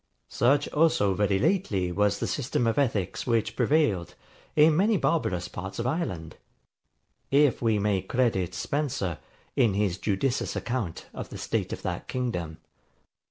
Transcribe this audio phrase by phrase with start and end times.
[0.29, 4.15] Such also very lately was the system of ethics which prevailed
[4.55, 6.37] in many barbarous parts of Ireland;
[7.29, 9.19] if we may credit Spencer,
[9.55, 12.57] in his judicious account of the state of that kingdom.